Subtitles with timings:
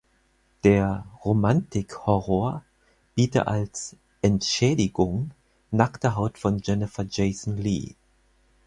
[0.63, 2.63] Der "„Romantik-Horror“"
[3.13, 5.29] biete als "„Entschädigung“"
[5.69, 7.93] nackte Haut von Jennifer Jason Leigh.